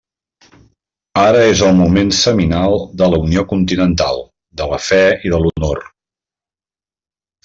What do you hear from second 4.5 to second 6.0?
de la fe i de l'honor.